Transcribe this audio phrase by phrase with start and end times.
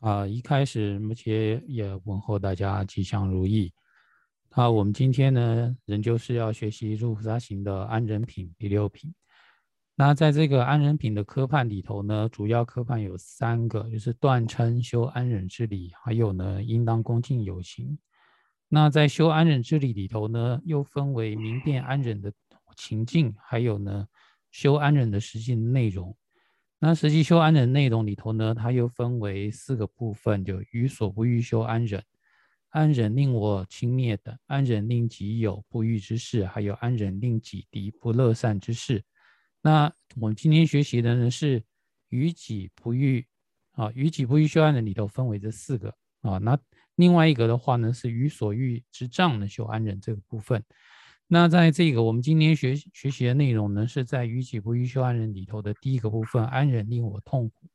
[0.00, 3.72] 啊，一开始目前也问候大家吉祥如意。
[4.50, 9.12] 啊，我们今天呢，仍旧是要学习入菩萨行的安忍品第六品。
[9.96, 17.98] 那在这个安忍品的科判里头呢，主要科判有三个，就是断嗔修安忍之理，还有呢，应当恭敬有情。
[18.68, 22.32] 那在修安忍之理里头呢，又分为明辨安忍的
[22.76, 24.06] 情境，还有呢，
[24.52, 26.16] 修安忍的实际内容。
[26.80, 32.00] 那实际修安忍内容里头呢，它又分为四个部分，就于所不欲修安忍，
[32.68, 39.02] 安忍令我轻蔑的，安忍令己有不欲之事，还有安忍令己敌不乐善之事。
[39.60, 41.60] 那我们今天学习的呢是
[42.10, 43.26] 于己不欲
[43.72, 46.38] 啊，于己不欲修安忍里头分为这四个啊。
[46.38, 46.56] 那
[46.94, 50.62] 另外一个的话呢是于所欲之障的修安忍这个部分。
[51.30, 57.68] 那在这个我们今天学学习的内容呢，是在于己不欲修安忍里头的第一个部分，安忍令我痛苦。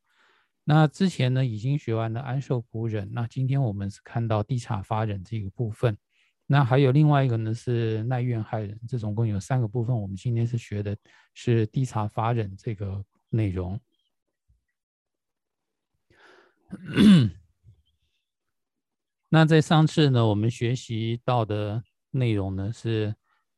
[0.64, 5.96] 那之前呢已经学完了安受苦忍，那今天我们是看到地察发忍这个部分。
[6.48, 9.96] 那还有另外一个呢是耐怨害忍，这总共有三个部分。
[9.96, 10.98] 我们今天是学的
[11.36, 13.80] 是地察发忍这个内容。
[19.30, 23.14] 那在上次呢，我们学习到的内容呢是。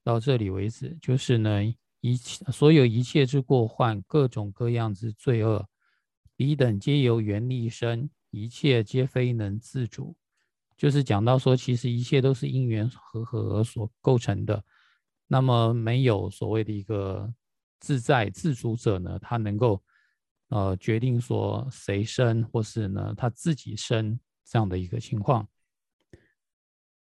[0.05, 1.61] 到这里为止，就是呢，
[1.99, 5.67] 一切所有一切之过患，各种各样之罪恶，
[6.35, 10.15] 彼等皆由缘力生，一切皆非能自主。
[10.77, 14.63] 就是讲到说，其实一切都是因缘和合所构成的。
[15.25, 17.33] 那么没有所谓的一个
[17.79, 19.81] 自在自主者呢，他能够
[20.49, 25.47] 呃决定说谁生，或是呢他自己生这样的一个情况。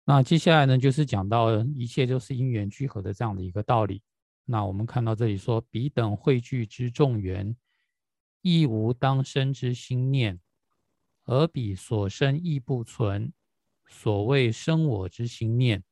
[0.07, 4.03] 那接下来呢，就是讲到一切都是因缘聚合的这样的一个道理。
[4.45, 7.57] 那我们看到这里说，彼等汇聚之众缘，
[8.43, 10.39] 亦无当生之心念，
[11.25, 13.33] 而彼所生亦不存，
[13.89, 15.83] 所谓生我之心念。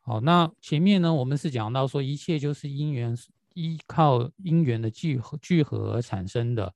[0.00, 3.14] 好，那前面呢，我们是讲到说，一切就是因缘，
[3.52, 6.74] 依靠因缘的聚合聚合而产生的，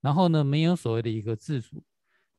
[0.00, 1.84] 然后呢，没有所谓的一个自主。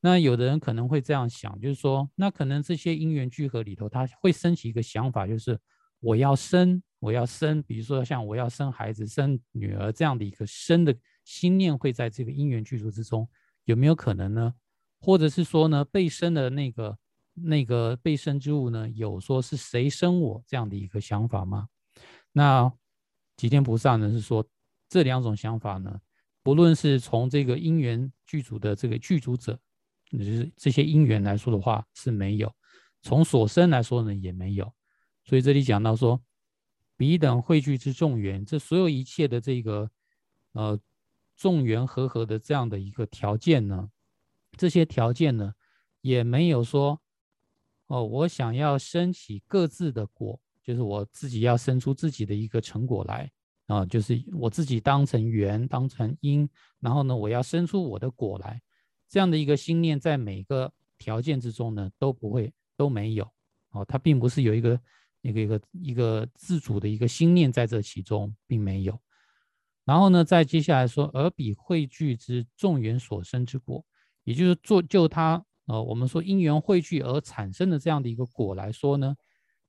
[0.02, 5.60] 那有的人可能会这样想，就是说，那可能这些因缘聚合里头，他会升起一个想法，就是
[6.00, 10.96] 我要生，我要生，比如说像我要生孩子、生女儿这样的一个生的
[11.26, 13.28] 心念，会在这个因缘具足之中，
[13.66, 14.54] 有没有可能呢？
[15.02, 16.98] 或者是说呢，被生的那个
[17.34, 21.68] 那个被生之物呢，有说是谁生我这样的一个想法吗？
[22.32, 22.72] 那
[23.36, 24.48] 吉天菩萨呢是说，
[24.88, 26.00] 这两种想法呢，
[26.42, 29.60] 不论是从这个因缘具足的这个具足者。
[30.10, 32.52] 就是这些因缘来说的话是没有，
[33.02, 34.74] 从所生来说呢也没有，
[35.24, 36.20] 所以这里讲到说，
[36.98, 39.90] 彼等汇聚之众缘，这所有一切的这个
[40.54, 40.80] 呃
[41.36, 43.90] 众缘和合的这样的一个条件呢，
[44.58, 45.54] 这些条件呢
[46.02, 47.00] 也没有说
[47.86, 53.32] 哦，我想要升起各自的果，就是我自己要生出自己的一个成果来
[53.68, 56.50] 啊，就是我自己当成缘，当成因，
[56.80, 58.60] 然后呢我要生出我的果来。
[59.10, 63.30] 这样的一个心念，在每个条件之中呢，都不会都没有
[63.72, 64.80] 哦，它并不是有一个
[65.22, 68.98] 一个一个一个自主的一个心念在这其中，并没有。
[69.84, 73.84] 然后呢，再接下来说，而彼汇聚之众缘所生之果，
[74.24, 79.16] 也就是做就它呃，我们说因缘汇聚而产生的这样的一个果来说呢，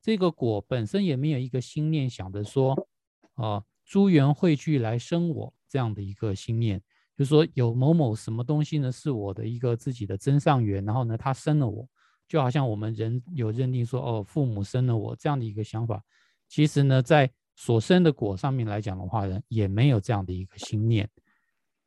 [0.02, 2.88] 这个果本身也没有一个心念想着说，
[3.34, 6.82] 啊，诸缘汇聚来生我这样的一个心念。
[7.20, 11.86] 就是说，有某某什么东西呢，是我的一个自己的真上缘，然后呢，他生了我，
[12.26, 16.02] 就好像我们人有认定说，哦，父母生了我这样的一个想法。
[16.48, 21.06] 其实呢，在所生的果上面来讲的话呢，也没有这样的一个心念。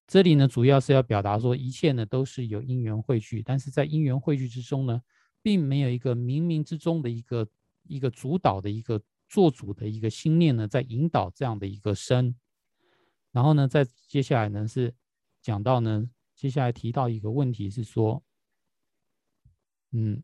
[0.06, 5.02] 这里呢，主要是要表达说，一切呢都是有因缘汇聚，但是在因缘汇聚之中呢，
[5.42, 7.48] 并没有一个冥冥之中的一个
[7.88, 12.36] 一个主导的一个做主的一个心念呢，在引导这样的一个生。
[13.32, 14.94] 然后呢，在接下来呢是。
[15.44, 18.24] 讲到呢，接下来提到一个问题是说，
[19.92, 20.24] 嗯，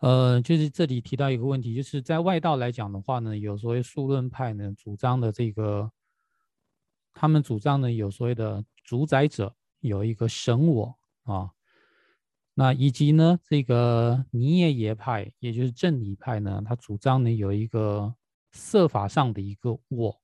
[0.00, 5.90] 呃，就是这里提到一个问题，就是在外道来讲的话呢，有所谓数论派呢主张的这个，
[7.14, 11.52] 他们主张呢有所谓的主宰者有一个神我啊，
[12.52, 18.14] 那以及呢这个尼耶耶派，也就是正理派呢，他主张呢有一个
[18.52, 20.20] 色法上的一个我。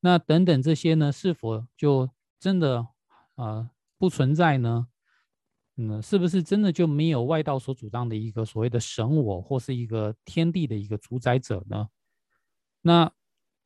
[0.00, 2.08] 那等等这些呢，是否就
[2.38, 2.86] 真的
[3.34, 4.88] 啊不存在呢？
[5.76, 11.88] 嗯，是不是真的就没有外道所主张的一个所谓的神我，或是一个天地的一个主宰者呢？
[12.82, 13.12] 那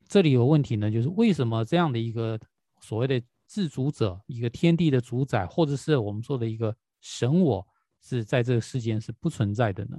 [0.09, 2.39] 这里有问题呢，就是为什么这样的一个
[2.81, 7.67] 所谓的自主者，一个天地的主宰，或者是我们说的一个神我，
[8.03, 9.97] 是在这个世间是不存在的呢？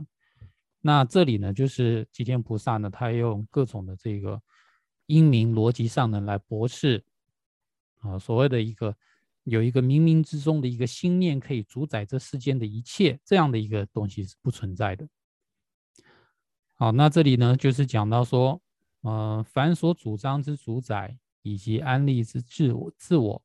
[0.82, 4.40] 那这里呢，就是吉天菩萨呢，他用各种的这个
[5.08, 7.04] 英明逻辑上呢来驳斥
[8.00, 8.96] 啊，所谓的一个
[9.44, 15.08] 有一个冥冥之中的一个心念可以主宰这世间的一切这样的一个东西是不存在的。
[16.76, 18.62] 好，那这里呢，就是讲到说，
[19.02, 23.44] 呃，凡所主张之主宰以及安立之自我，自我，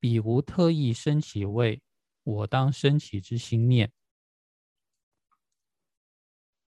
[0.00, 1.82] 彼无特意升起为
[2.24, 3.92] 我当升起之心念。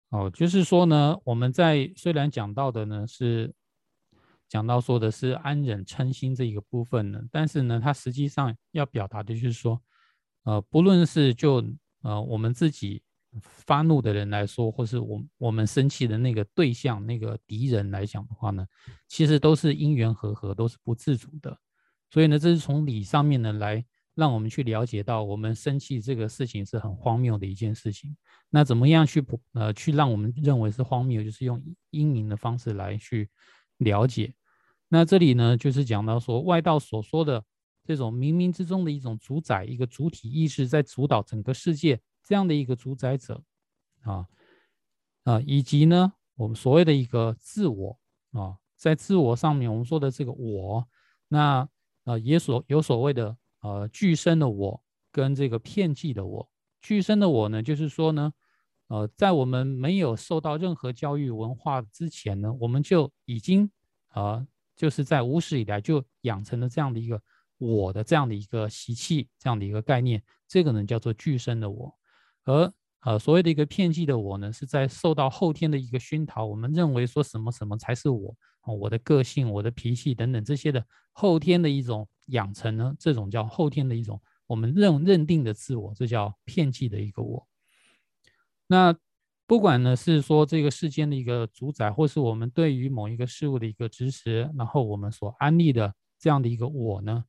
[0.09, 3.55] 哦，就是说呢，我们在虽然讲到的呢是
[4.50, 9.81] 讲到说的是安忍称心这一个部分呢，但是呢，它实际上要表达的就是说，
[10.43, 11.64] 呃，不论是就
[12.02, 13.00] 呃我们自己
[13.41, 18.67] 发怒的人来说，或是我我们生气的那个对象那个敌人来讲的话呢，
[19.06, 21.56] 其实都是因缘和合，都是不自主的。
[22.11, 23.82] 所以呢，这是从理上面呢来。
[24.17, 28.14] 让我们去了解到，我们生气这个事情是很荒谬的一件事情。
[28.50, 33.31] 那怎么样去不呃去让我们认为是荒谬，就是用英明的方式来去
[33.79, 34.35] 了解。
[34.91, 37.43] 那这里呢，就是讲到说外道所说的
[37.85, 43.43] 这种冥冥之中的一种主宰，一个主体意识在主导整个世界这样的一个主宰者。
[44.03, 44.27] 啊
[45.25, 47.99] 啊，以及呢我们所谓的一个自我。
[48.33, 50.87] 啊，在自我上面我们说的这个我，
[51.29, 51.67] 那
[52.05, 53.35] 呃也所有所谓的。
[53.63, 54.83] 呃，具身的我
[55.13, 56.51] 跟这个片剂的我，
[56.81, 58.33] 具身的我呢，就是说呢，
[58.87, 63.71] 呃，在我们没有受到任何教育文化之前呢，我们就已经
[64.09, 64.47] 啊，
[64.81, 67.21] 就是在无始以来就养成了这样的一个
[67.59, 71.94] 我的这样的一个习气，这样的一个概念，这个呢叫做具身的我，
[72.44, 78.35] 而呃所谓的一个片剂的我呢，是在受到后天的一个熏陶，我们认为说什么什么才是我。
[78.65, 87.47] 我的个性、我的脾气等等这些的后天的一种养成呢，这种叫后天的一种我们认认定的自我，这叫片剂的一个我。
[88.67, 88.97] 那
[89.50, 97.25] 不管呢是说这个世间的一个主宰，或是我们对于某一个事物的一个支持，然后我们所安利的这样的一个我呢，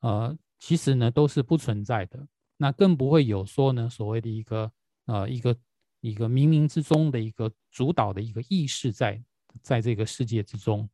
[0.00, 2.28] 呃，其实呢都是不存在的。
[2.58, 4.70] 那更不会有说呢所谓的一个
[5.06, 5.56] 呃一个
[6.02, 9.24] 一个冥冥之中的一个主导的一个意识在。
[9.62, 10.88] 在这个世界之中，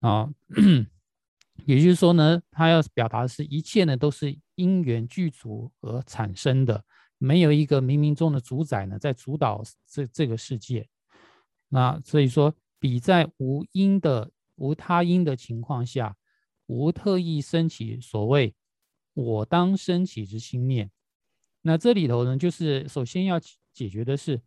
[0.00, 0.28] 啊，
[1.64, 6.84] 也就是说呢，他要表达的是一切呢都是因缘具足而产生的，
[7.18, 10.88] 没有一个冥冥中的主宰呢在主导这这个世界。
[11.68, 16.16] 那所以说，比在无因的无他因的情况下，
[16.66, 18.54] 无特意升起所谓
[19.14, 20.90] 我当升起之心念。
[21.62, 23.40] 那这里头呢，就是首先要
[23.72, 24.40] 解决的是。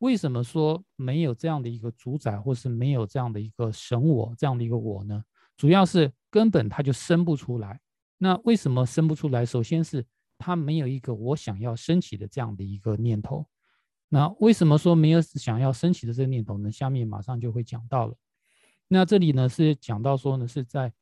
[0.00, 5.22] 为什么说没有这样的一个主宰，或是没有这样的一个神我这样的一个我呢？
[5.58, 7.78] 主要是根本它就生不出来。
[8.16, 9.44] 那为什么生不出来？
[9.44, 10.02] 首先是
[10.40, 13.46] 它没有一个我想要升起的这样的一个念头。
[14.08, 16.72] 那为什么说没有想要升起的这个念头呢？
[16.72, 18.16] 下面马上就会讲到了。
[18.88, 20.92] 那这里呢是讲到说呢是在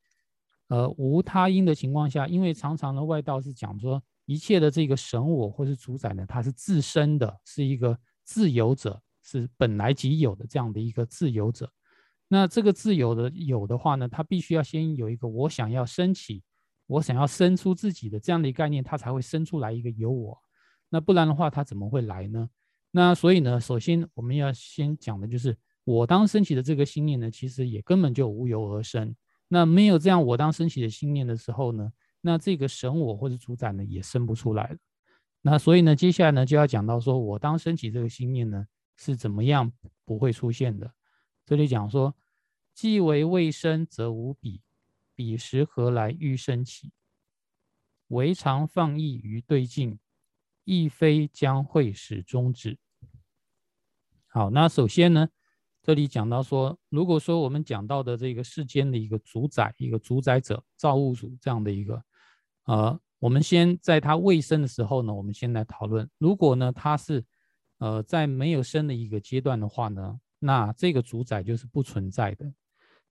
[0.67, 7.97] 呃无他因的情况下，因为常常的外道是讲说一切的这个神我或是主宰呢，它是自身的，是一个。
[8.31, 11.73] 自由者是本来即有的这样的一个自由者，
[12.27, 16.43] 那这个自由的有的话呢，他必须要先有一个我想要升起，
[16.89, 20.35] 我想要生出自己的这样的一个概念，它才会生出来一个有我。
[20.89, 22.49] 那不然的话，它怎么会来呢？
[22.89, 29.15] 那所以呢，首先我们要先讲的就是我当升起的这个心念呢，其实也根本就无由而生。
[29.49, 31.91] 那没有这样我当升起的心念的时候呢，
[32.21, 34.77] 那这个神我或者主宰呢，也生不出来了。
[35.41, 38.65] 那所以呢，接下来呢就要讲到说，我当升起这个心念呢
[38.97, 39.71] 是怎么样
[40.05, 40.91] 不会出现的。
[41.45, 42.15] 这里讲说，
[42.73, 44.61] 既为未生，则无彼，
[45.19, 46.93] 彼时何来欲生起？
[48.07, 49.99] 唯常放逸于对境，
[50.63, 52.77] 亦非将会始终止。
[54.27, 55.27] 好，那首先呢，
[55.83, 62.01] 这里讲到说，如果说我们讲到的这个世间的一个主宰，一个主宰者、造物主这样的一个，
[62.63, 62.97] 呃。
[63.19, 66.09] 我们先在它未生的时候呢，我们先来讨论。
[66.19, 67.21] 如果呢它是，
[67.79, 72.53] 呃，在没有生的一个阶段的话呢，那这个主宰就是不存在的。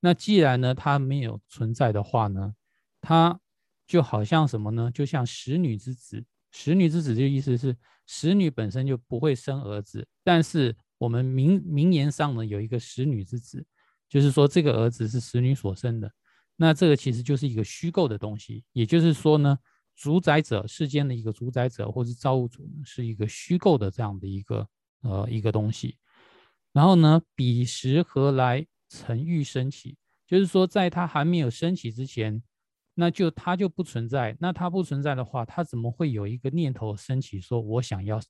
[0.00, 2.55] 那既然呢它没有存在的话呢，
[3.00, 3.38] 它
[3.87, 4.90] 就好像什么呢？
[4.93, 6.25] 就像十女之子。
[6.50, 7.76] 十女之子就意思是
[8.07, 13.64] 十女本身就不会生儿子，但是我们名名言上呢有一个十女之子，
[14.09, 16.11] 就是说这个儿子是使女所生的。
[16.57, 19.59] 那这个其实就是一个虚构的东西，也就是说呢。
[20.00, 24.69] 主宰者世间的一个主宰者，或是造物主呢，是一个虚构的这样的一个
[25.00, 25.97] 呃一个东西。
[26.73, 29.97] 然后呢，彼时何来曾欲升起？
[30.26, 32.42] 就是说，在他还没有升起之前，
[32.95, 34.37] 那就它就不存在。
[34.40, 38.21] 那它不存在的话，它怎么会有一个念头升起，说我想要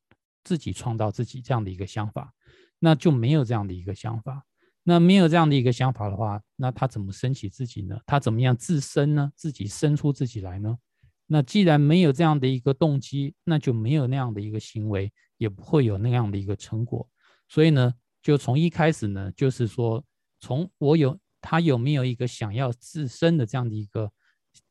[0.45, 2.33] 自己创造自己这样的一个想法？
[2.79, 4.45] 那就没有这样的一个想法。
[4.85, 7.99] 那没有这样的一个想法的话，那他怎么升起自己呢？
[8.07, 9.31] 他怎么样自生呢？
[9.35, 10.79] 自己生出自己来呢？
[11.27, 17.07] 那既然没有这样的一个动机，那就没有那样的一个行为，也不会有那样的一个成果。
[17.49, 20.03] 所以呢，就从一开始呢，就是说，
[20.41, 24.11] 从我有他有没有一个想要自身的这样的一个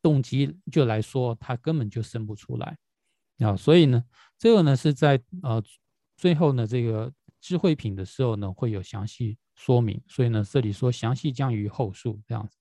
[0.02, 2.78] 动机，就来说，他根本就生不出来
[3.40, 3.56] 啊。
[3.56, 4.04] 所以呢，
[4.38, 5.64] 这个呢是在呃
[6.16, 10.02] 最后呢这个智慧品的时候呢会有详细说明。
[10.08, 12.58] 所以呢，这里说详细将于后述这样子。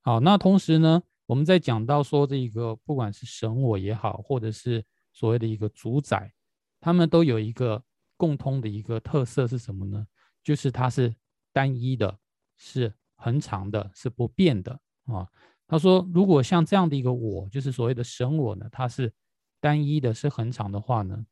[0.00, 1.02] 好，那同时呢。
[1.26, 4.84] 我们在讲到说这个，不管是神我也好，或者是
[5.14, 6.30] 所谓的一个主宰，
[6.78, 7.82] 他们都有一个
[8.18, 10.06] 共通的一个特色是什么呢？
[10.42, 11.14] 就是它是
[11.50, 12.18] 单一的，
[12.56, 14.72] 是恒长的，是不变的
[15.06, 15.26] 啊。
[15.66, 19.12] 他说，如果像这样的一个我，就是所谓的神我呢，它是
[19.60, 21.24] 单一的，是恒长的话呢，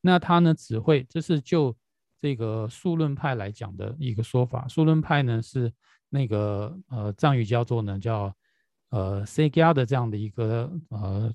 [0.00, 1.76] 那它呢只会，这是就
[2.20, 4.68] 这个数论派来讲的一个说法。
[4.68, 5.72] 数论派呢是
[6.08, 8.34] 那个呃藏语叫做呢叫。
[8.94, 11.32] 呃 CGR 的这样的一个呃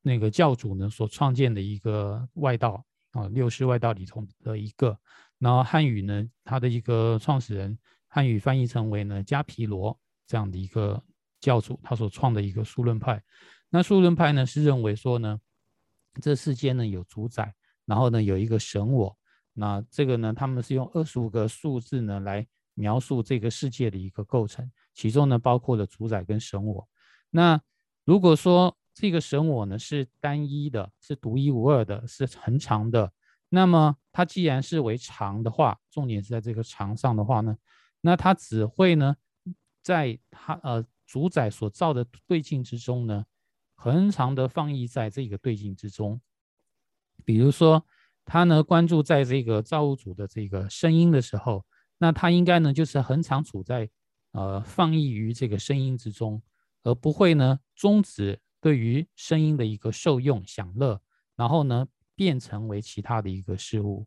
[0.00, 4.98] 那个教主呢，所创建的一个外道啊，六世外道里头的一个。
[5.38, 11.02] 然后汉语呢，他的一个创始人，汉语翻译成为呢迦毗罗这样的一个
[11.40, 13.22] 教主，他所创的一个数论派。
[13.70, 15.38] 那数论派呢是认为说呢，
[16.20, 19.16] 这世间呢有主宰，然后呢有一个神我。
[19.52, 24.70] 那这个呢，他们是用二十五个数字呢来描述这个世界的一个构成。
[24.94, 26.88] 其中呢，包括了主宰跟神我。
[27.30, 27.60] 那
[28.04, 33.12] 如果说这个神我呢是单一的，是独一无二的，是恒长的，
[33.48, 37.56] 那么它既然是为长的话，重点是在这个长上的话呢，
[38.00, 39.16] 那它只会呢，
[39.82, 43.24] 在它呃主宰所造的对境之中呢，
[43.74, 46.20] 恒常的放逸在这个对境之中。
[47.24, 47.84] 比如说，
[48.24, 51.64] 它呢关注在这个造物主的这个声音的时候，
[51.98, 53.90] 那它应该呢就是恒常处在。
[54.32, 56.40] 呃，放逸于这个声音之中，
[56.82, 61.00] 而不会呢终止对于声音的一个受用享乐，
[61.34, 64.06] 然后呢变成为其他的一个事物。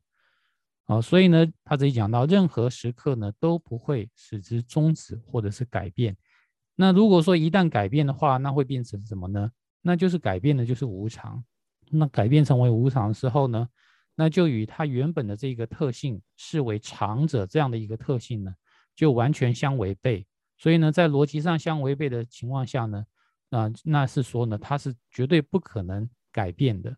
[0.91, 6.17] 啊，所以呢他这里讲到，任何时刻呢都不会使之终止或者是改变。
[6.75, 9.49] 那如果说一旦改变的话，那会变成什么呢？
[9.81, 11.41] 那就是改变的就是无常。
[11.89, 13.69] 那改变成为无常的时候呢，
[14.15, 18.53] 那就与它原本的这个特性视为常者这样的一个特性呢。
[18.93, 23.05] 就完全相违背，所以呢，在逻辑上相违背的情况下呢，
[23.51, 26.93] 啊，那是说呢，它是绝对不可能改变的。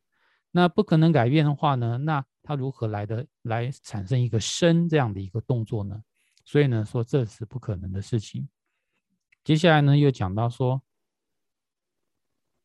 [0.56, 6.02] 那不可能改变的话呢，那它如何来的来产生一个生这样的一个动作呢？
[6.46, 8.48] 所以呢，说这是不可能的事情。
[9.44, 10.82] 接下来呢，又讲到说，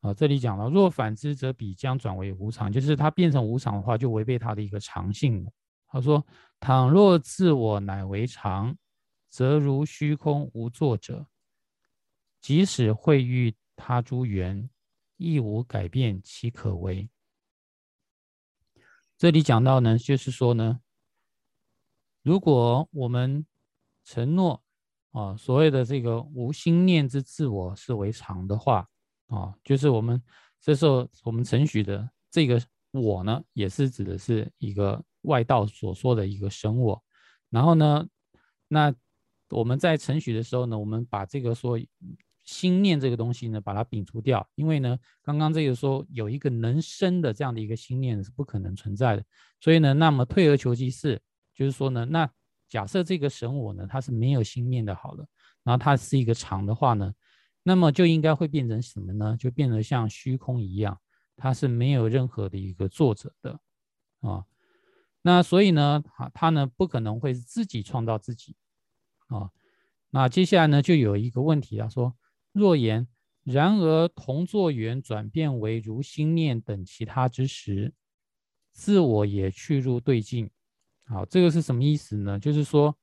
[0.01, 5.51] 啊，这里讲到，若反之，则彼将转为无常，就是它变成无常的话，就违背它的一个常性了。
[5.87, 6.25] 他说，
[6.59, 8.77] 倘若自我乃为常。
[9.31, 11.27] 则如虚空无作者，
[12.41, 14.67] 即使会遇他诸缘，
[15.17, 17.07] 亦无改变，其可为？
[19.19, 20.79] 这里讲到呢，就是说呢，
[22.23, 23.45] 如果我们
[24.05, 24.63] 承诺
[25.11, 28.87] 啊，所谓的这个无心念之自我是为常的话
[29.27, 30.23] 啊，就是我们
[30.61, 32.61] 这时候我们承许的这个
[32.91, 37.03] 我呢，也是指的是一个外道所说的一个神我，
[37.49, 38.07] 然后呢，
[38.69, 38.95] 那。
[39.51, 41.75] 我们在承许的时候呢，我们把这个说
[42.49, 49.23] 心念这个东西呢，把它摒除掉，因为呢，刚刚这个说有一个能生的这样的一个心念是不可能存在的，
[49.59, 51.21] 所以呢，那么退而求其次，
[51.53, 52.27] 就是说呢，那
[52.67, 55.25] 假设这个神我呢，它是没有心念的，好了，
[55.63, 57.13] 然后它是一个常的话呢，
[57.61, 59.37] 那么就应该会变成什么呢？
[59.37, 60.99] 就变得像虚空一样，
[61.37, 63.59] 它是没有任何的一个作者的
[64.21, 64.43] 啊，
[65.21, 68.55] 那所以呢，它它呢不可能会自己创造自己。
[69.27, 69.51] 啊，
[70.09, 72.15] 那接下来呢，就有一个问题啊，说
[72.59, 73.07] 若言
[73.43, 77.93] 然而同作缘转变为如心念等其他之时，
[78.73, 80.51] 自我也去入对境。
[81.05, 82.37] 好，这个是什么意思呢？
[82.37, 82.95] 就是说，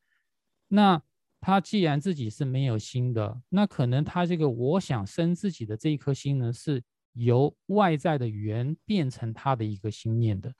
[0.68, 1.02] 那
[1.40, 6.84] 他既然自己是没有心的，那可能他这个我想生自己的这一颗心呢，是
[7.14, 10.52] 由外在的缘变成他的一个心念的。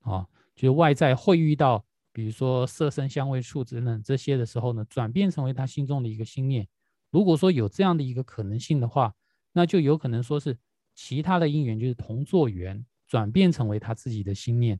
[0.00, 1.84] 啊，就是外在会遇到。
[2.12, 6.68] 比如说色声香味触等等这些的时候呢，转变成为他心中的一个心念。
[7.14, 9.14] 如果说有这样的一个可能性的话，
[9.52, 10.58] 那就有可能说是
[10.96, 14.76] 其他的因缘，就是同作缘转变成为他自己的心念。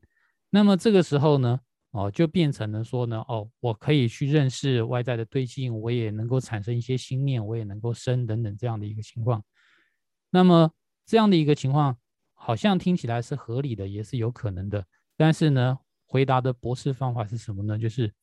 [0.49, 1.57] 那么这个时候呢，
[1.91, 9.41] 哦，就变成了说呢，哦，我可以去认识外在的对境，我也能够产生一些心念，我也能够生等等这样的一个情况。
[10.29, 10.69] 那么
[11.05, 11.97] 这样的一个情况，
[12.33, 14.85] 好像听起来是合理的，也是有可能的。
[15.15, 17.79] 但是呢，回答的博士方法是什么呢？
[17.79, 18.13] 就是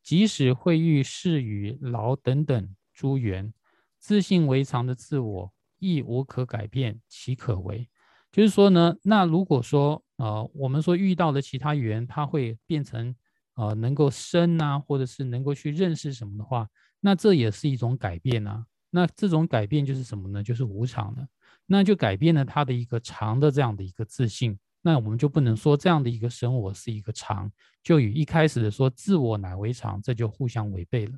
[0.00, 3.52] 即使会遇事与劳等等诸缘，
[3.98, 7.88] 自信为常的自我亦无可改变，其可为？
[8.30, 13.12] 就是说呢，那如果说呃，我们说遇到的其他缘，它会变成
[13.56, 16.68] 呃能够生啊，或者是能够去认识什么的话，
[17.00, 18.64] 那这也是一种改变啊。
[18.90, 20.40] 那这种改变就是什么呢？
[20.44, 21.26] 就是无常的，
[21.66, 24.56] 那就改变了他的一个常的这样的一个自信。
[24.80, 27.50] 那我们就不能说这样的一个生我是一个常，
[27.82, 31.12] 就与一开始的说自我乃为常，这就互相违背了。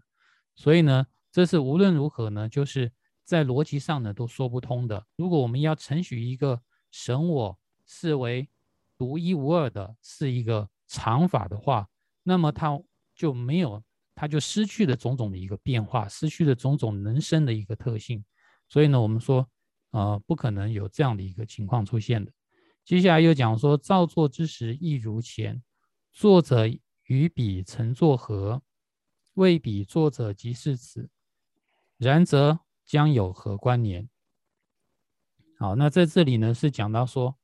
[0.54, 2.92] 所以呢，这是无论如何呢，就是
[3.24, 5.04] 在逻辑上呢都说不通的。
[5.16, 6.62] 如果我们要承许一个
[6.92, 8.48] 神我视为
[8.96, 11.88] 独一无二的，是一个常法的话，
[12.22, 12.80] 那么它
[13.16, 13.82] 就没有。
[14.16, 18.24] 它就失去了种种的一个变化，失去了种种能生的一个特性，
[18.68, 19.44] 所以呢，我们说，
[19.90, 22.30] 呃，不可能有这样的一个情况出现的。
[22.84, 25.60] 接下来又讲说，造作之时亦如前，
[26.12, 26.68] 作者
[27.06, 28.62] 与彼曾作何？
[29.32, 31.10] 未彼作者即是此，
[32.08, 34.08] 然则将有何关联？
[35.58, 37.36] 好，那在这里呢，是讲到说。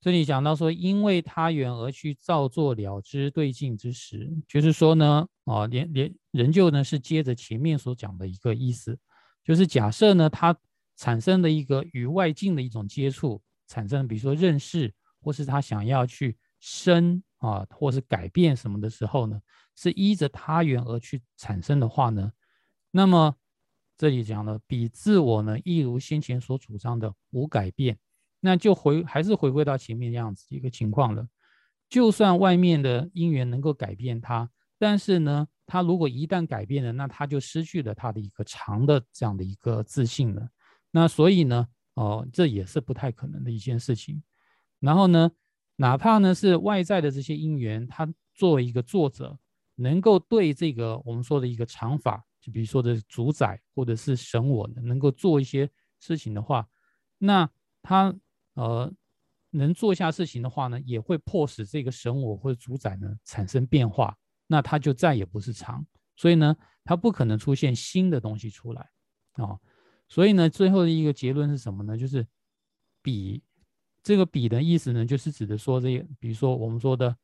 [0.00, 8.98] 这里讲到说，因为他缘而去造作了之对境之时，就是说呢，啊，连连仍旧呢是接着前面所讲的一个意思，
[9.44, 10.58] 就是假设呢，他
[10.96, 19.40] 产生的一个与外境的一种接触，产生比如说认识，或是他想要去生啊，或是改变什么的时候呢，
[19.74, 22.32] 是依着他缘而去产生的话呢，
[22.90, 23.34] 那么
[23.96, 27.98] 这里讲了比自我呢，亦如先前所主张的无改变。
[28.44, 31.28] 那就回还是回归到前面这样子一个情况了。
[31.88, 40.48] 就算外面的因缘能够改变它，但是呢，它如果一旦改变了，那它就失去了它的一个长的这样的一个自信了。
[40.90, 44.20] 那所以呢，哦，这也是不太可能的一件事情。
[44.80, 45.30] 然后呢，
[45.76, 49.38] 哪怕呢是外在的这些因缘，它作为一个作者，
[49.82, 55.68] 能够对这个我们说的一个常法，就比如说的主宰或者是神我，能够做一些
[55.98, 56.68] 事情的话，
[57.18, 57.50] 那
[57.82, 58.14] 他。
[58.54, 58.92] 呃，
[59.52, 64.14] 能做下事情的话呢，也会迫使这个神我或者主宰呢产生变化，
[64.46, 65.82] 那它就再也不是常，
[66.16, 68.90] 所以呢，它不可能出现新的东西出来
[69.36, 69.58] 啊。
[70.06, 71.96] 所以呢，最后的一个结论是什么呢？
[71.96, 72.26] 就是
[73.00, 73.42] 比
[74.02, 77.16] 这个比的意思呢，就是指的说这个，比如说我们说的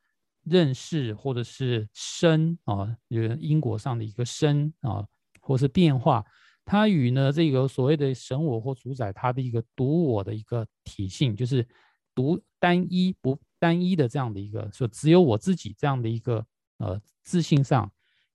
[0.48, 5.06] 认识或者是生啊，有因果上的一个生啊，
[5.40, 6.24] 或是变化。
[6.64, 11.66] 它与呢这个所谓的神我或主宰它的一个独我的一个体性，就是
[12.14, 16.44] 独单一不单一的这样的一个说只有我自己这样的一个
[16.76, 17.90] 呃自信上，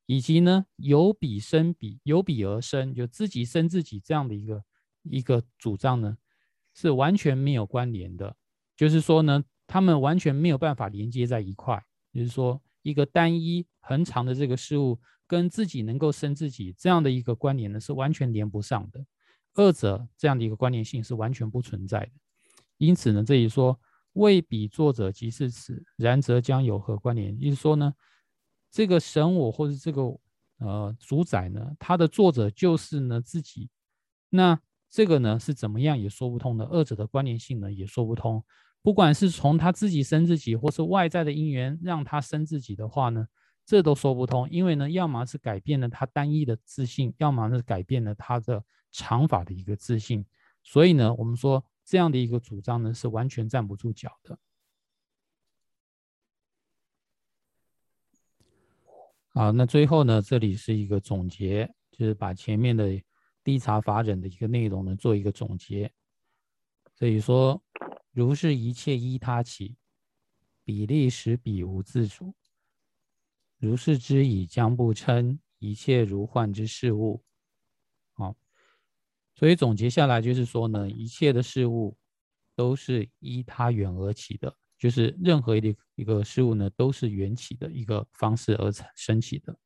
[0.07, 4.63] 以及呢有比生比有比而生，就自己生自己这样的一个
[5.03, 6.17] 一个主张呢，
[6.73, 8.35] 是完全没有关联的。
[8.75, 14.99] 就是说呢，他们完全没有办法连接在一块，就是说一个单一恒长的这个事物。
[15.25, 19.03] 跟自己能够生自己这样的一个关联呢，是完全连不上的。
[19.55, 22.11] 二者这样的一个关联性是完全不存在的。
[22.77, 23.79] 因此呢，这里说
[24.11, 27.35] 未比作者即是此，然则将有何关联？
[27.39, 27.95] 就是说呢，
[28.69, 30.03] 这个神我或者这个
[30.57, 33.69] 呃主宰呢，他的作者就是呢自己。
[34.29, 36.65] 那这个呢是怎么样也说不通的。
[36.65, 38.43] 二者的关联性呢也说不通。
[38.83, 43.27] 不管是从他自己生自己，或是外在的因缘让他生自己的话呢？
[43.65, 50.25] 这都说不通，因为呢，要么是改变了他单一的自信，要么是改变了他的长法的一个自信，
[50.61, 54.37] 所以呢，我们说这样的一个主张呢是完全站不住脚的。
[59.29, 63.01] 好，那最后呢，这里是一个总结，就是把前面的
[63.45, 65.89] 低查法忍的一个内容呢做一个总结。
[66.95, 67.63] 所以说，
[68.13, 69.75] 如是一切依他起，
[70.63, 72.33] 比例使彼无自主。
[73.57, 77.23] 如是之以将不称一切如幻之事物，
[78.13, 78.35] 好，
[79.35, 81.97] 所以总结下来就是说呢，一切的事物
[82.55, 89.57] 都是依他缘而起的，就是任何一一个事物呢，都是缘起的一个方式而产生起的。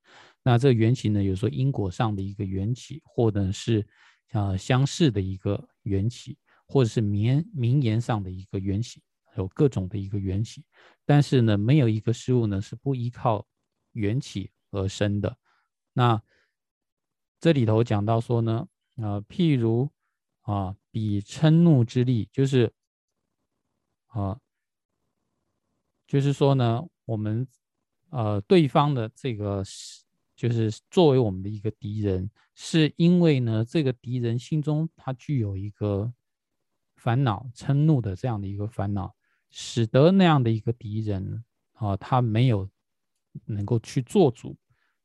[0.43, 3.85] 那这缘起呢，有时候因果上的一个缘起，或者是
[4.31, 9.01] 呃相似的一个缘起，或者是名名言上的一个缘起，
[9.35, 10.63] 有各种的一个缘起。
[11.05, 13.47] 但是呢，没有一个事物呢是不依靠。
[13.93, 15.35] 缘起而生的，
[15.93, 16.21] 那
[17.39, 19.89] 这里头讲到说呢，呃，譬如
[20.41, 22.71] 啊，比嗔怒之力，就是
[24.05, 24.39] 啊，
[26.05, 27.47] 就是说呢，我们
[28.09, 29.63] 呃对方的这个
[30.35, 36.13] 就是作为我们的一个敌人，是因为呢，这个敌人心中他具有一个
[36.97, 39.15] 烦恼、嗔怒的这样的一个烦恼，
[39.49, 42.69] 使得那样的一个敌人啊，他没有
[43.45, 44.57] 能够去做主。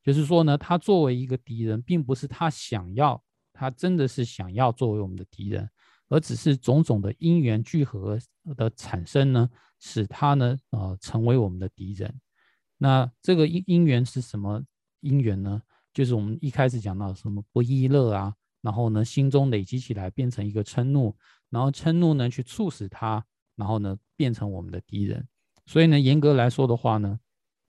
[0.03, 5.69] 就是说呢，他作为一个敌人，并不是他想要，他真的是想要作为我们的敌人，
[6.09, 8.19] 而只是种种的因缘聚合
[8.57, 12.13] 的产生呢，使他呢，呃，成为我们的敌人。
[12.77, 14.61] 那这个因因缘是什么？
[14.99, 15.61] 因缘呢，
[15.93, 21.15] 就是我们一开始讲到什么不亦乐啊，然后呢，心中累积起来变成一个嗔怒，
[21.53, 23.23] 然后嗔怒呢去促使他，
[23.55, 25.25] 然后呢变成我们的敌人。
[25.67, 27.19] 所以呢，严格来说的话呢，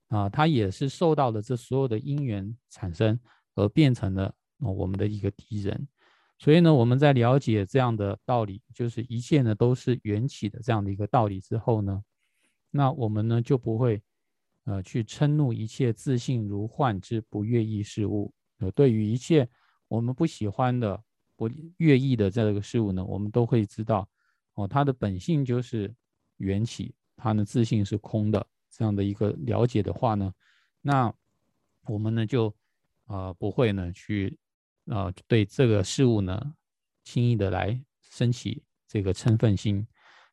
[0.09, 3.21] 啊，他也是受到了这所有的因缘产生
[3.55, 5.87] 而变成了我们的一个敌人。
[6.39, 12.03] 所以呢，我们在了解这样的道理，就是一切呢都是缘起的这样的一个道理之后呢，
[12.71, 14.03] 那我们呢就不会。
[14.67, 18.33] 呃，去嗔怒一切自信如幻之不悦意事物。
[18.61, 19.47] 呃，对于一切
[19.89, 21.05] 我们不喜欢的、
[21.37, 24.09] 不悦意的这个事物呢，我们都会知道，
[24.55, 25.93] 哦，它的本性就是
[26.37, 28.47] 缘起，它的自信是空的。
[28.71, 30.33] 这样的一个了解的话呢，
[30.81, 31.13] 那
[31.87, 32.55] 我们呢就
[33.07, 34.39] 呃不会呢去
[34.87, 36.55] 呃对这个事物呢
[37.05, 39.87] 轻易的来升起这个嗔忿心。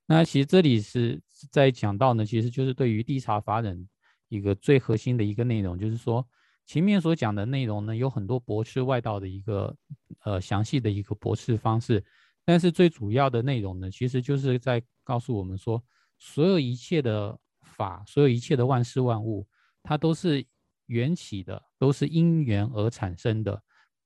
[0.05, 3.87] 那其实这里是在讲到呢，其实就是对于地察法忍。
[4.33, 6.25] 一个最核心的一个内容，就是说
[6.71, 9.75] 前面所讲的内容呢，有很多驳斥外道的一个
[10.23, 12.01] 呃详细的一个驳斥方式，
[12.45, 15.83] 但是最主要的内容呢，其实就是在告诉我们说，
[16.17, 17.37] 所有一切的
[17.75, 19.45] 法，所有一切的万事万物，
[19.83, 20.45] 它都是
[20.85, 23.61] 缘起的，都是因缘而产生的，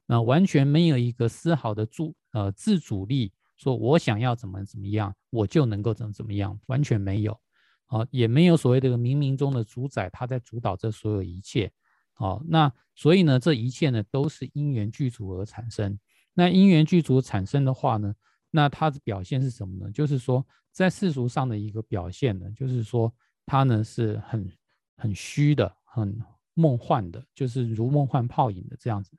[0.08, 7.40] 那完全没有一个丝毫的主呃自主力，说我想要怎么怎么样，我就能够怎么怎么样，完全没有。
[7.86, 11.72] 啊，也没有所谓这个冥冥中的主宰，他在主导这所有一切。
[12.16, 15.98] 哦，那所以呢，这一切呢都是因缘具足而产生。
[16.34, 18.14] 那因缘具足产生的话呢，
[18.52, 19.92] 那它的表现是什么呢？
[19.92, 23.14] 就是说，在世俗上的一个表现呢，就是说
[23.46, 24.52] 它呢是很
[24.98, 26.18] 很虚的、很
[26.54, 29.12] 梦幻的，就是如梦幻泡影的这样子。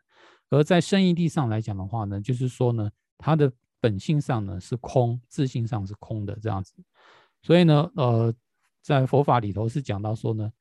[0.50, 6.74] 而在生意地上来讲的话呢，就是说呢，它的本性上呢是空，自性上是空的这样子。
[7.42, 8.34] 所以呢，呃。
[8.82, 10.52] 在佛法里头是讲到说呢，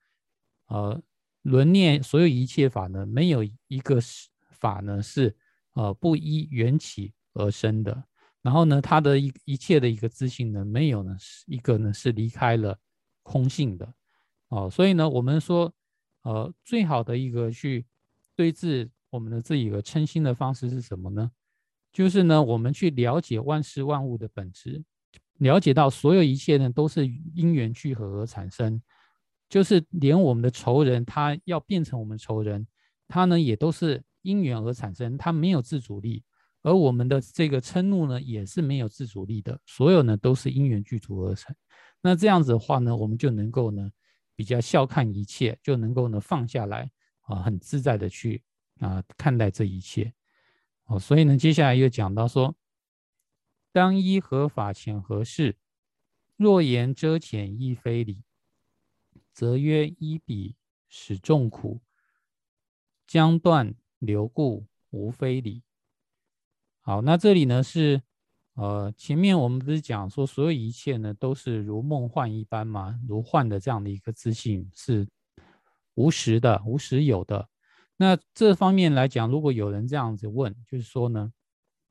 [0.66, 1.00] 呃，
[1.46, 4.00] 轮念所有一切法呢，没有一个
[4.50, 5.36] 法呢是
[5.74, 8.04] 呃不依缘起而生的。
[8.42, 12.78] 然后呢，它的一一切的一个自信呢，没有呢是一个呢是离开了
[13.22, 13.94] 空性的。
[14.50, 15.72] 哦，所以呢，我们说，
[16.24, 17.86] 呃，最好的一个去
[18.36, 21.32] 对治我们的这一个称心的方式是什么呢？
[21.92, 24.84] 就是呢，我们去了解万事万物的本质。
[25.40, 28.82] 了解到所有一切呢，都是因缘聚合而产生，
[29.48, 32.68] 就是连我们的仇人，他要变成我们仇人，
[33.08, 36.24] 他呢也都是因缘而产生，他没有自主力；
[36.62, 41.56] 而我们的这个嗔怒呢，也是没有自主力的，所有呢都是因缘具足而成。
[42.02, 43.90] 那这样子的话呢，我们就能够呢
[44.36, 48.44] 比较笑看一切，就能够呢放下来啊，很自在的去
[48.80, 50.14] 啊看待这一切。
[50.86, 52.56] 哦，所以呢，接下来又讲到说。
[53.72, 55.58] 当依合法遣何事？
[56.38, 58.24] 若言遮遣亦非理，
[59.36, 60.56] 则曰依彼
[60.88, 61.82] 使众苦，
[63.06, 65.62] 将断流故无非理。
[66.80, 68.02] 好，那这里呢是
[68.54, 72.98] 呃前面我们不是讲说所有一切呢都是如梦幻一般吗？
[73.06, 75.06] 如幻的这样的一个自信是
[75.96, 77.50] 无实的、无实有的。
[77.98, 81.34] 那这方面来讲，如果有人这样子问，就是说呢？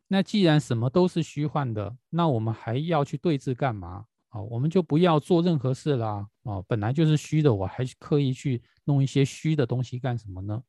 [0.08, 4.40] 那既然什么都是虚幻的，那我们还要去对峙干嘛啊？
[4.50, 6.60] 我们就不要做任何事啦啊！
[6.66, 10.62] 本来就是虚的，我还刻意去弄一些虚的东西干什么呢？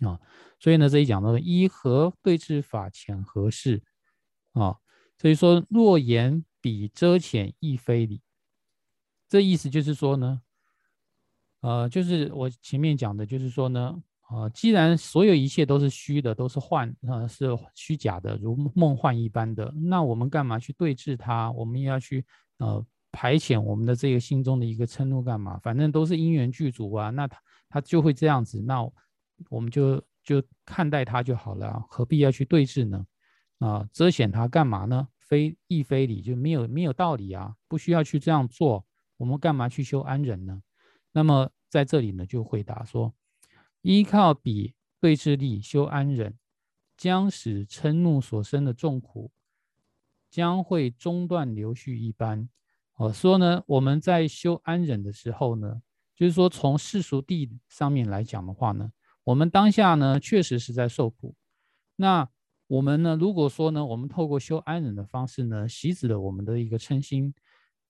[0.00, 0.20] 啊，
[0.58, 3.82] 所以呢，这一讲到一和对峙法遣何事
[4.52, 4.76] 啊？
[5.16, 8.20] 所以说若言比遮浅亦非理，
[9.28, 10.42] 这意思就是说呢，
[11.60, 14.02] 呃，就是我前面讲的，就是说呢。
[14.28, 21.52] 啊，既然所有一切都是虚的，都是幻，呃，是虚假的，如梦幻一般的，那我们干嘛去对峙它？
[21.52, 22.24] 我们要去
[22.58, 25.58] 呃排遣我们的这个心中的一个嗔怒干嘛？
[25.58, 28.82] 反正都是因缘具足啊，那他他就会这样子，那
[29.50, 33.06] 我们就就看待他就好了，何必要去对峙呢？
[33.58, 35.08] 啊，遮显他干嘛呢？
[35.18, 38.84] 非亦非理，就没有没有道理啊，不需要去这样做，
[39.16, 40.62] 我们干嘛去修安忍呢？
[41.12, 43.14] 那么在这里呢，就回答说。
[43.80, 46.38] 依靠彼对峙力修安忍，
[46.96, 49.32] 将使嗔怒所生的众苦，
[50.32, 52.48] 将会中断流续一般。
[52.94, 55.82] 哦，说呢，我们在修安忍的时候呢，
[56.16, 58.90] 就是说从世俗地上面来讲的话呢，
[59.24, 61.34] 我们当下呢确实是在受苦。
[61.96, 62.26] 那
[62.66, 67.34] 我们呢，如果说呢，我们透过修安忍的方式呢，习止了我们的一个嗔心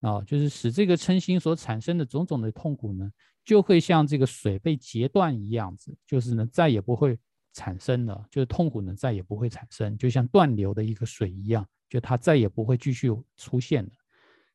[0.00, 3.08] 啊，就是使这个嗔心所产生的种种的痛苦呢，
[3.44, 7.16] 就会像这个水被截断一样子，就是呢再也不会
[7.52, 13.90] 产生了，就是痛苦呢再也不会产生，就像断流的一个水一样，就它再也不会继续出现了。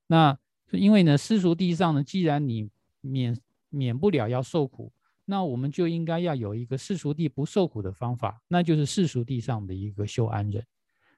[0.08, 0.38] 那
[0.72, 2.70] 因为呢，世俗地上呢，既然你
[3.02, 3.38] 免
[3.70, 4.92] 免不了要受苦。
[5.30, 10.66] 那我们就应该要有一个世俗地不受苦的方法，那就是世俗地上的一个修安忍。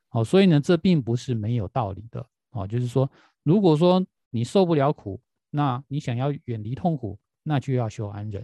[0.07, 2.25] 好，所以呢，这并不是没有道理的。
[2.49, 3.07] 哦，就是说，
[3.43, 8.43] 如果说你受不了苦，那你想要远离痛苦，那就要修安忍。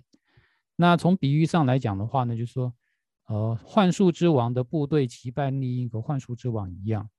[0.76, 2.72] 那从比喻上来讲的话呢，就是说，
[3.28, 7.10] 呃，幻术之王的部队击败另一个幻术之王一样。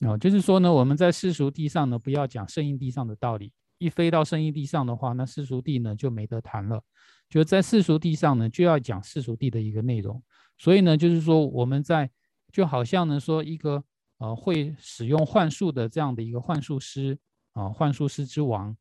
[0.00, 6.82] 哦，就是说呢，我们在世俗地上呢，不要讲圣印地上的道理，一飞到圣印地上的话，那世俗地呢就没得谈了。
[7.28, 10.22] 就在世俗地上呢，就要讲世俗地的一个内容，
[10.56, 12.10] 所以呢，就是说我们在
[12.52, 13.82] 就好像呢说一个
[14.18, 17.18] 呃会使用幻术的这样的一个幻术师
[17.54, 18.76] 啊，幻术师之王，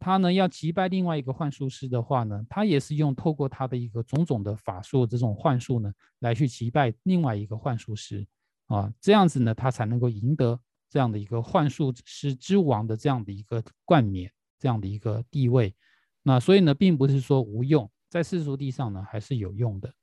[0.00, 8.26] 他呢要击败另外一个幻术师的话呢，他也是用透过他的一个种种的法术这种幻术呢来去击败另外一个幻术师
[8.66, 10.58] 啊，这样子呢他才能够赢得
[10.88, 15.72] 这样的一个幻术师之王的这样的一个冠冕，这样的一个地位。
[16.22, 19.94] 那所以呢，并不是说无用，在世俗地上呢，还是有用的。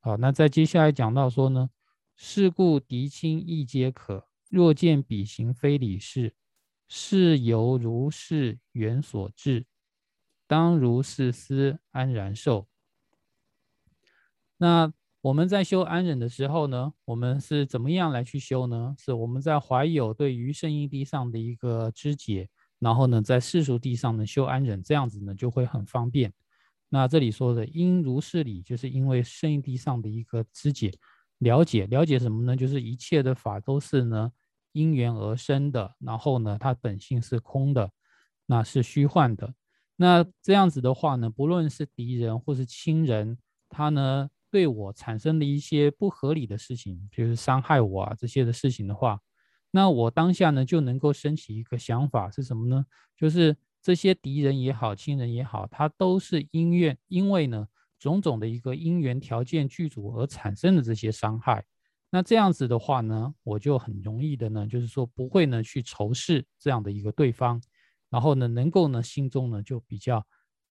[0.00, 1.70] 好，那在接下来讲到说呢，
[2.14, 4.28] 是故敌亲亦皆可。
[4.50, 6.34] 若见彼行非礼事，
[6.96, 9.66] 是由如是缘所致，
[10.46, 12.68] 当如是思，安然受。
[14.58, 18.94] 那我们在修安忍的时候呢，我们是怎么样来去修呢？
[18.96, 22.48] 是我们在怀有对于圣义地上的一个知解。
[22.78, 26.32] 然后呢，在世俗地上呢修安忍，这样子呢就会很方便。
[26.88, 30.92] 那这里说的因如是理，就是因为圣义地上的一个知解、
[31.38, 32.56] 了解、了解什么呢？
[32.56, 34.30] 就是一切的法都是呢
[34.74, 37.90] 因缘而生的，然后呢它本性是空的，
[38.44, 39.54] 那是虚幻的。
[39.96, 43.38] 那这样子的话呢，不论是敌人或是亲人，
[43.70, 49.20] 他呢对我产生的一些不合理的事情，比如伤害我啊这些的事情的话。
[49.70, 52.84] 那我当下呢就能够升起一个想法是什么呢？
[53.16, 57.66] 就是这些敌人也好，亲人也好，他都是因缘，因为呢
[57.98, 61.64] 种种的一个因缘条件具足而产生的这些伤害。
[62.14, 67.60] 那这样子的话呢，我就很容易的呢，就是说不会呢去仇视这样的一个对方，
[68.08, 70.24] 然后呢能够呢心中呢就比较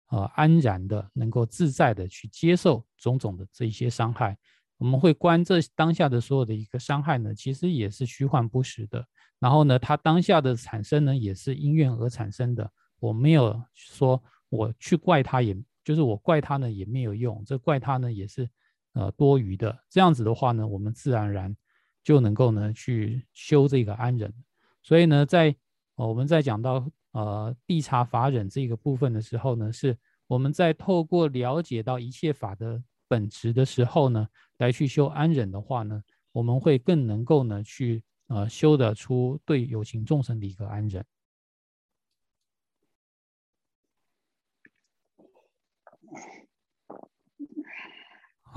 [0.07, 4.35] 呃安然的，能够自在的去接受种种的这一些伤害。
[4.79, 9.05] 我们会观这当下的所有的一个伤害呢，其实也是虚幻不实的。
[9.37, 12.67] 然后呢，它当下的产生呢，也是因缘而产生的。
[12.99, 14.19] 我没有说
[14.49, 18.49] 我去怪他，也就是我怪他呢也没有用，这怪他呢也是
[18.97, 19.77] 呃多余的。
[19.89, 21.55] 这样子的话呢，我们自然而然
[22.03, 24.33] 就能够呢去修这个安忍。
[24.81, 25.55] 所以呢，在
[25.95, 34.27] 呃我们在讲到呃地察法忍这个部分的时候呢，是我们在透过了解到一切法的本质的时候呢。
[34.59, 41.05] 来去修安忍的话呢，我们会更能够呢去呃修得出对有情众生的一个安忍。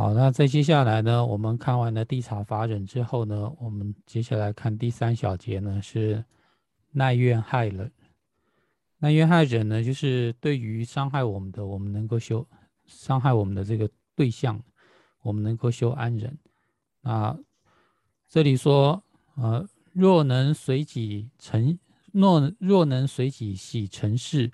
[0.01, 6.25] 好，那在接下来呢，我们看完了地察法忍之后呢，我们接下来看第三小节呢是
[6.91, 7.93] 耐怨害忍。
[8.97, 12.49] 耐怨害忍呢，就是对于伤害我们的，我们能够修
[12.87, 13.87] 伤害我们的这个
[14.17, 14.59] 对象。
[15.21, 16.39] 我们能够修安忍，
[17.03, 17.39] 啊，
[18.27, 21.79] 这里说，呃，若能随己成，
[22.11, 24.51] 若若能随己喜成事，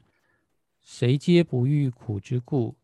[0.80, 2.76] 谁皆不欲苦之故，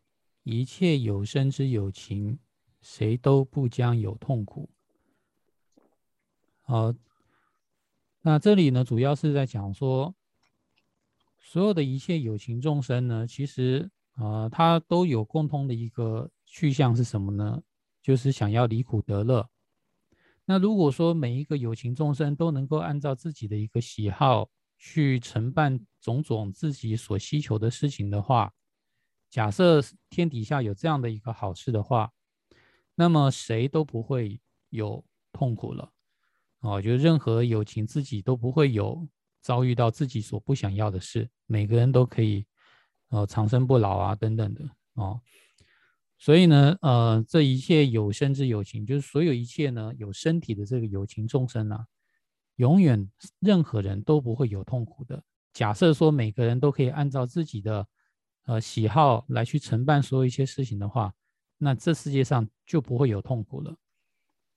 [0.43, 2.39] 一切有生之有情，
[2.83, 4.69] 谁都不将有痛苦。
[6.61, 6.93] 好，
[8.21, 10.13] 那这里呢，主要是在讲说，
[11.39, 17.63] 所有的一切有情众生呢，其实啊，它都有共通的一个去向是什么呢？
[18.01, 19.49] 就是想要离苦得乐。
[20.45, 28.53] 那如果说每一个有情众生都能够按照自己的一个喜好去承办种种自己所需求的事情的话，
[29.29, 32.11] 假设天底下有这样的一个好事的话，
[32.95, 35.91] 那么谁都不会有痛苦了。
[36.59, 39.07] 哦，就任何友情自己都不会有
[39.41, 42.45] 遭遇到自己所不想要的事，每个人都可以，
[43.09, 45.19] 呃，长生不老啊，等等的，哦。
[46.17, 51.85] 所以呢，呃，这一切有生之有情，就是所有一切呢有身体的这个有情众生啊，
[52.55, 55.21] 永远任何人都不会有痛苦的。
[55.51, 57.85] 假设说每个人都可以按照自己的
[58.45, 61.13] 呃喜好来去承办所有一些事情的话，
[61.63, 63.75] 那这世界上就不会有痛苦了。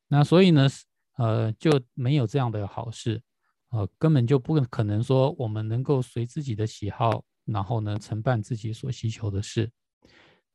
[0.09, 0.69] 那所以呢，
[1.17, 3.23] 呃，就没有这样的好事，
[3.71, 9.71] 呃，根本就不可能说我们能够随自己的喜好，然后呢，承办自己所需求的事。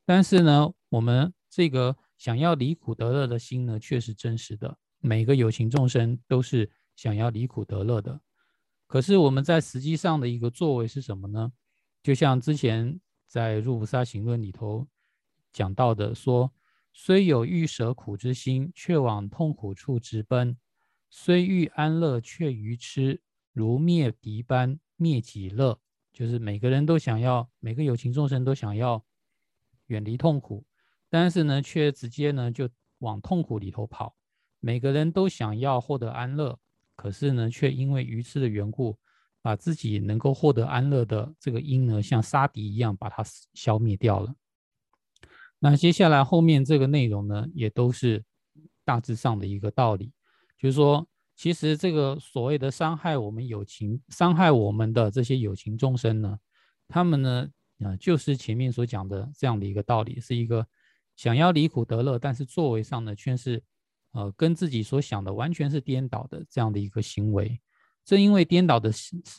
[0.04, 4.76] 但是呢，我们这个想要离苦得乐的心呢，却是真实的。
[5.00, 8.20] 每个有情众生都是想要离苦得乐的。
[8.86, 11.50] 可是我们在实际上的一个作为是什么呢？
[12.02, 14.86] 就像之前在《入菩萨行论》里头
[15.52, 16.52] 讲到的，说
[16.92, 20.56] 虽有欲舍苦之心，却往痛苦处直奔；
[21.10, 23.20] 虽欲安乐，却愚痴，
[23.52, 25.78] 如灭敌般灭己乐。
[26.12, 29.02] 就是每个人都想要，每个有情众生都想要
[29.86, 30.64] 远离痛苦，
[31.08, 34.14] 但是呢，却直接呢就往痛苦里头跑。
[34.60, 36.58] 每个人都想要获得安乐。
[36.94, 38.96] 可是呢，却因为愚痴的缘故，
[39.40, 44.34] 把自己能够获得安乐的这个因呢，像杀敌一样把它消灭掉了。
[45.62, 48.24] 那接下来后面这个内容呢，也都是
[48.84, 50.10] 大致上的一个道理，
[50.58, 56.36] 就是说，其实这个所谓的伤害我们友情、伤害我们的这些友情众生呢，
[56.88, 57.48] 他们呢，
[57.84, 60.66] 啊，就是前面所讲的这样的一个道理，是一个
[61.14, 63.62] 想要离苦得乐，但是作为上呢，却是。
[64.14, 67.58] 呃，跟自己所想的完全是颠倒的这样的一个行为，
[68.04, 68.92] 正因为颠倒的，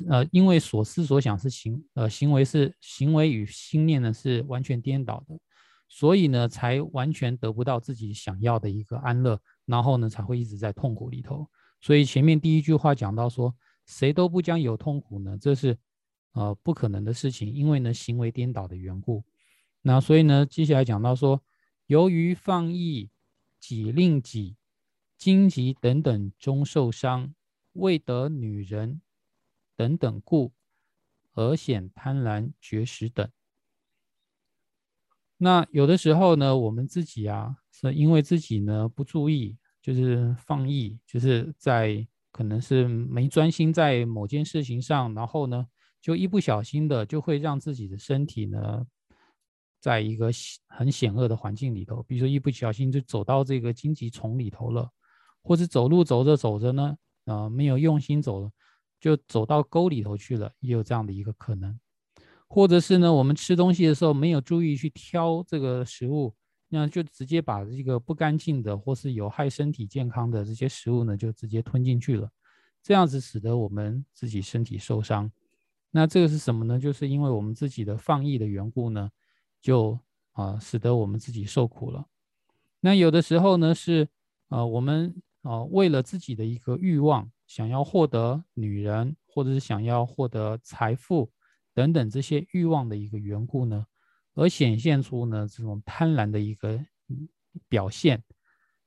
[0.09, 5.37] 呃，因为所思所想是行，呃，行为是行为与心念呢是完全颠倒的，
[5.95, 11.47] 所以呢，才完全得不到自己想要的一个安乐，然后呢，才会一直在痛苦里头。
[11.81, 15.77] 所以前面第一句话讲到说，谁都不将有痛苦呢，这是
[16.31, 19.23] 呃不可能的事情，因为呢，行为颠倒的缘故。
[19.83, 21.43] 那所以呢，接下来讲到说，
[21.85, 23.11] 由于放逸，
[23.59, 24.55] 己令己。
[25.15, 27.33] 荆棘等等中受伤，
[27.73, 28.99] 未得女人
[29.77, 30.51] 等等故，
[31.33, 33.29] 而显贪婪绝食等。
[35.43, 45.67] 那有的时候呢，我们自己啊，是因为自己呢不注意，就是放逸，就是在可能是没专心在某件事情上，然后呢，
[46.01, 48.87] 就一不小心的就会让自己的身体呢，
[49.81, 50.31] 在一个
[50.67, 54.89] 很险恶的环境里头，比如说一不小心就走到这个荆棘丛里头了。
[55.45, 58.49] 或者走路走着走着呢，啊，没有用心走，
[59.01, 61.77] 就走到沟里头去了，也有这样的一个可能。
[62.53, 66.31] 或者是呢，我们吃东西的时候没有注意去挑这个食物，
[66.69, 72.29] 那就直接把这个不干净的或是有害身体健康的这些食物呢，就直接吞进去了，
[72.83, 75.31] 这样子使得我们自己身体受伤。
[75.89, 76.79] 那这个是什么呢？
[76.79, 79.09] 就是因为我们自己的放逸的缘故呢，
[79.59, 79.97] 就
[80.33, 82.05] 啊，使得我们自己受苦了。
[82.81, 84.07] 那有的时候呢，是
[84.49, 85.15] 啊，我们。
[85.43, 91.29] 啊，为了自己的一个欲望，想要获得女人，或者是想要获得财富
[91.73, 93.85] 等等这些欲望的一个缘故呢，
[94.35, 96.79] 而显现出呢这种贪婪的一个
[97.67, 98.23] 表现。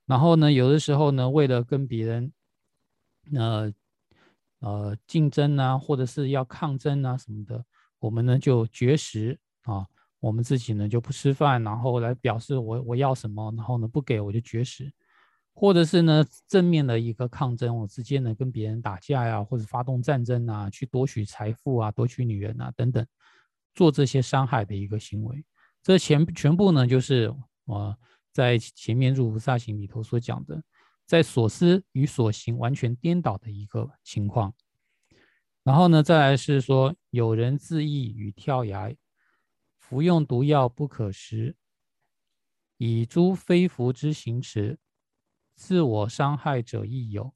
[0.06, 2.32] 然后呢，有的时候呢，为了跟别人
[3.34, 3.72] 呃
[4.60, 7.64] 呃竞争啊，或者是要抗争啊什么的，
[7.98, 9.84] 我们呢就绝食啊，
[10.20, 14.92] 我们自己呢就不吃饭，然后来表示我我要什么，然后呢不给我就绝食。
[15.58, 23.04] 或者是呢，正面的一个抗争，我直接呢跟别人打架呀，或者发动战争啊，去夺取财富啊，夺取女人啊等等，
[23.74, 25.42] 做这些伤害的一个行为，
[25.82, 27.96] 这全全部呢就是我
[28.32, 30.62] 在前面入菩萨行里头所讲的，
[31.06, 34.52] 在所思与所行完全颠倒的一个情况。
[35.64, 38.94] 然后呢，再来是说有人自缢与跳崖，
[39.78, 41.56] 服用毒药不可食，
[42.76, 44.78] 以诸非福之行持。
[45.56, 47.32] 自我伤害者亦有。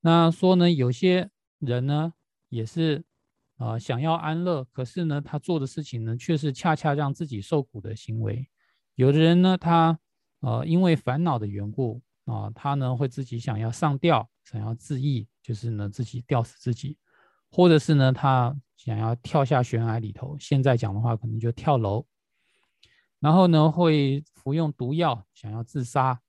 [0.00, 2.14] 那说呢，有些人呢
[2.48, 3.04] 也是
[3.56, 8.48] 啊想要安乐，可是呢他做的事情呢却是恰恰让自己受苦的行为。
[8.94, 9.98] 有的人呢他
[10.40, 16.96] 呃因为烦恼的缘故啊，他呢会自己想要上吊，想要自缢，就是呢自己吊死自己，
[17.50, 20.36] 或者是呢他想要跳下悬崖里头。
[20.38, 22.06] 现在讲的话，可能就跳楼。
[23.20, 26.20] 然后呢会服用毒药，想要自杀。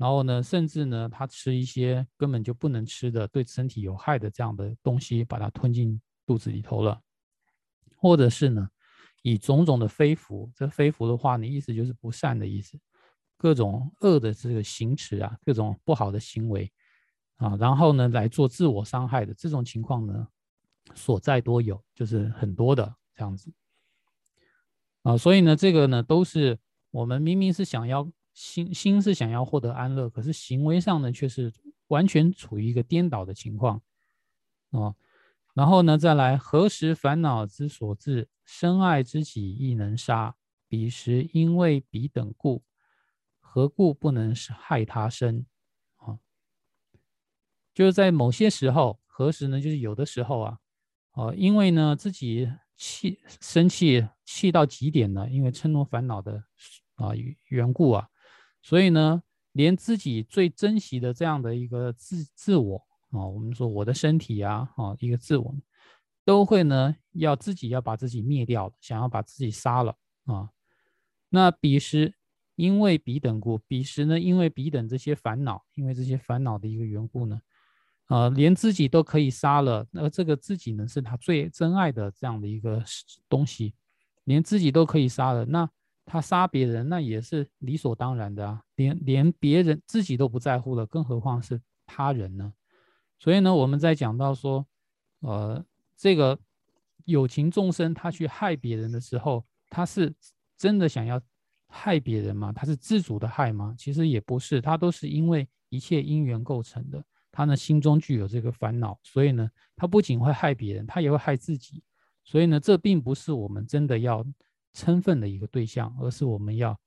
[0.00, 6.98] 然后呢，甚至呢，他吃一些根本就不能吃的、对身体有害的这样的东西，把它吞进肚子里头了，
[7.96, 8.66] 或者是呢，
[9.20, 12.80] 以种种的非福，这非福的话呢，意思就是不善的意思，
[13.36, 16.72] 各种恶的这个行持啊，各种不好的行为
[17.36, 20.26] 啊，然后呢，来做自我伤害的这种情况呢，
[20.94, 23.52] 所在多有，就是很多的这样子
[25.02, 26.58] 啊，所以呢，这个呢，都是
[26.90, 28.10] 我们明明是想要。
[28.32, 31.52] 心心是想要获得安乐，可是行为上呢却是
[31.88, 33.80] 完全处于一个颠倒的情况
[34.70, 34.94] 哦。
[35.52, 40.36] 然后呢，再来何时烦恼之所至，深爱知己亦能杀。
[40.68, 42.62] 彼时因为彼等故，
[43.40, 45.44] 何故不能害他身？
[45.96, 46.20] 啊，
[47.74, 49.60] 就是在某些时候，何时呢？
[49.60, 50.58] 就是有的时候啊，
[51.14, 56.44] 哦，因为呢自己气生气气到极点了，因为嗔怒烦恼的
[56.94, 57.10] 啊
[57.48, 58.08] 缘故啊，
[58.62, 62.76] 所以呢，连自己最珍惜的这样的一个自自我
[63.10, 65.54] 啊，我们说我的身体啊，啊，一个自我，
[66.24, 70.50] 都会呢要自己要把自己灭掉，想要把自己杀了啊。
[71.30, 72.14] 那彼时
[72.56, 77.40] 因为彼等故，彼时呢因为彼等这些烦恼，因为这些烦恼的一个缘故呢。
[78.06, 82.82] 啊，连自己都可以杀了，那这个自己呢，是他最珍爱的这样的一个
[83.28, 83.72] 东西，
[84.24, 85.70] 连自己都可以杀了，那
[86.12, 92.52] 他杀别人，那也是理所当然的啊，连连别人自己都不在乎了，更何况是他人呢？
[93.20, 94.66] 所以呢，我们在讲到说，
[95.20, 95.64] 呃，
[95.96, 96.36] 这个
[97.04, 100.12] 有情众生他去害别人的时候，他是
[100.56, 101.22] 真的想要
[101.68, 102.52] 害别人吗？
[102.52, 103.72] 他是自主的害吗？
[103.78, 107.00] 其实也不是，他都是因为一切因缘构成的。
[107.30, 111.84] 他呢心中具有这个烦恼，所以呢，他不仅会害别人，他也会害自己。
[112.24, 114.26] 所以呢，这并不是我们真的要
[114.72, 116.78] 称愤的一个对象，而是我们要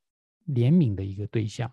[0.48, 1.72] 怜悯的一个对象。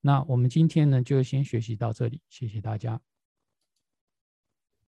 [0.00, 3.00] 那我们今天呢，就先学习到这里，谢谢大家。